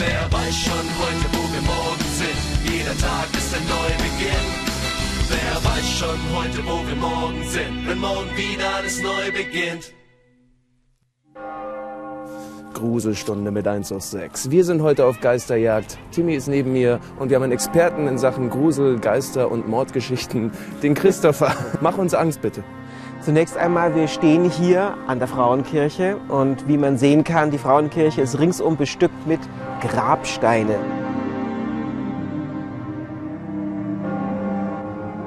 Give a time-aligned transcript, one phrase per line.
[0.00, 2.72] Wer weiß schon heute, wo wir morgen sind?
[2.72, 4.48] Jeder Tag ist ein Neubeginn.
[5.28, 7.86] Wer weiß schon heute, wo wir morgen sind?
[7.86, 9.92] Wenn morgen wieder alles neu beginnt.
[12.72, 14.50] Gruselstunde mit 1 aus 6.
[14.50, 15.98] Wir sind heute auf Geisterjagd.
[16.12, 20.50] Timmy ist neben mir und wir haben einen Experten in Sachen Grusel, Geister und Mordgeschichten,
[20.82, 21.54] den Christopher.
[21.82, 22.64] Mach uns Angst bitte.
[23.22, 28.22] Zunächst einmal, wir stehen hier an der Frauenkirche und wie man sehen kann, die Frauenkirche
[28.22, 29.40] ist ringsum bestückt mit
[29.82, 30.80] Grabsteinen.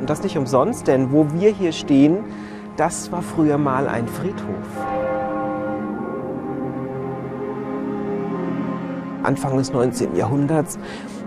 [0.00, 2.24] Und das nicht umsonst, denn wo wir hier stehen,
[2.78, 4.46] das war früher mal ein Friedhof.
[9.22, 10.16] Anfang des 19.
[10.16, 10.78] Jahrhunderts.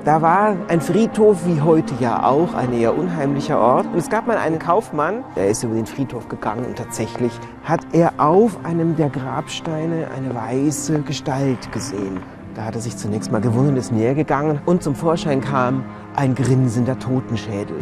[0.06, 3.88] Da war ein Friedhof wie heute ja auch ein eher unheimlicher Ort.
[3.88, 7.32] Und es gab mal einen Kaufmann, der ist über den Friedhof gegangen und tatsächlich
[7.64, 12.20] hat er auf einem der Grabsteine eine weiße Gestalt gesehen.
[12.54, 15.84] Da hat er sich zunächst mal gewundert, ist näher gegangen und zum Vorschein kam
[16.16, 17.76] ein grinsender Totenschädel.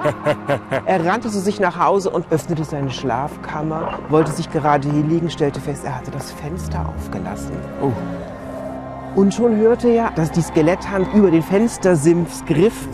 [0.86, 5.28] er rannte zu sich nach Hause und öffnete seine Schlafkammer, wollte sich gerade hier liegen,
[5.28, 7.56] stellte fest, er hatte das Fenster aufgelassen.
[7.82, 7.90] Oh.
[9.16, 12.86] Und schon hörte er, dass die Skeletthand über den Fenstersims griff.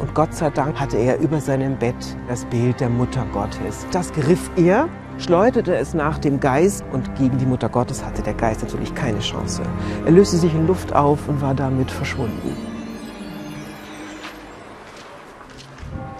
[0.00, 3.86] Und Gott sei Dank hatte er über seinem Bett das Bild der Mutter Gottes.
[3.92, 4.88] Das griff er,
[5.18, 9.20] schleuderte es nach dem Geist und gegen die Mutter Gottes hatte der Geist natürlich keine
[9.20, 9.62] Chance.
[10.06, 12.56] Er löste sich in Luft auf und war damit verschwunden.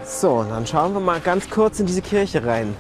[0.05, 2.75] So, dann schauen wir mal ganz kurz in diese Kirche rein.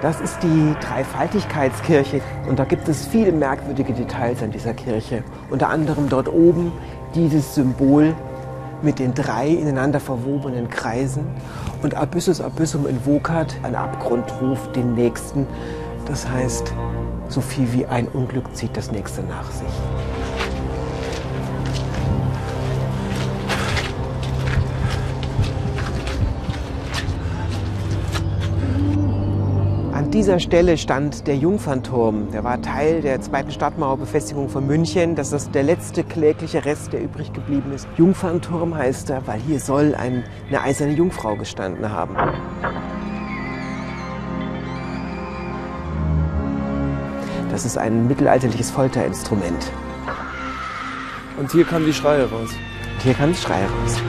[0.00, 5.24] Das ist die Dreifaltigkeitskirche und da gibt es viele merkwürdige Details an dieser Kirche.
[5.50, 6.70] Unter anderem dort oben
[7.16, 8.14] dieses Symbol
[8.80, 11.26] mit den drei ineinander verwobenen Kreisen
[11.82, 15.48] und Abyssus Abyssum invocat, ein Abgrund ruft den Nächsten.
[16.06, 16.72] Das heißt,
[17.28, 20.17] so viel wie ein Unglück zieht das nächste nach sich.
[30.18, 32.32] Dieser Stelle stand der Jungfernturm.
[32.32, 35.14] Der war Teil der zweiten Stadtmauerbefestigung von München.
[35.14, 37.86] Das ist der letzte klägliche Rest, der übrig geblieben ist.
[37.96, 42.16] Jungfernturm heißt er, weil hier soll ein, eine eiserne Jungfrau gestanden haben.
[47.52, 49.70] Das ist ein mittelalterliches Folterinstrument.
[51.38, 52.50] Und hier kamen die Schreie raus.
[52.50, 54.02] Und hier kamen die Schreie raus.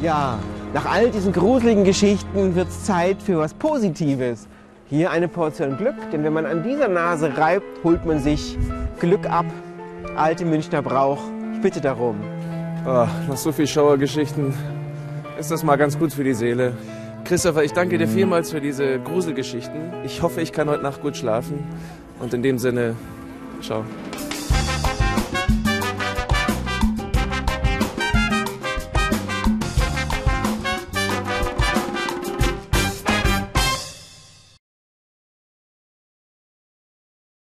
[0.00, 0.38] Ja,
[0.74, 4.46] nach all diesen gruseligen Geschichten wird es Zeit für was Positives.
[4.88, 8.56] Hier eine Portion Glück, denn wenn man an dieser Nase reibt, holt man sich
[9.00, 9.46] Glück ab.
[10.14, 11.18] Alte Münchner Brauch.
[11.52, 12.16] Ich bitte darum.
[12.86, 14.54] Oh, nach so viel Schauergeschichten
[15.38, 16.74] ist das mal ganz gut für die Seele.
[17.24, 20.04] Christopher, ich danke dir vielmals für diese Gruselgeschichten.
[20.04, 21.64] Ich hoffe, ich kann heute Nacht gut schlafen.
[22.20, 22.94] Und in dem Sinne,
[23.60, 23.84] ciao.